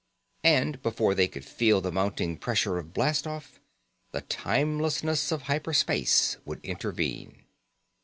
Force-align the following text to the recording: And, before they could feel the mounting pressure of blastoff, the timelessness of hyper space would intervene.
And, 0.43 0.81
before 0.81 1.13
they 1.13 1.27
could 1.27 1.45
feel 1.45 1.79
the 1.79 1.91
mounting 1.91 2.35
pressure 2.35 2.79
of 2.79 2.91
blastoff, 2.91 3.59
the 4.11 4.21
timelessness 4.21 5.31
of 5.31 5.43
hyper 5.43 5.75
space 5.75 6.37
would 6.43 6.59
intervene. 6.65 7.43